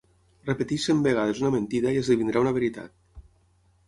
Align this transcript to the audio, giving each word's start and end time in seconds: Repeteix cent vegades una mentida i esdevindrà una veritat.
Repeteix 0.45 0.85
cent 0.87 1.03
vegades 1.07 1.41
una 1.43 1.51
mentida 1.55 1.91
i 1.97 1.99
esdevindrà 2.01 2.43
una 2.47 2.55
veritat. 2.57 2.97